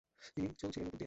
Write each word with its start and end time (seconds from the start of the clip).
তিনি 0.33 0.47
চলছিলেন 0.57 0.87
উপর 0.87 0.91
দিয়ে। 0.91 0.99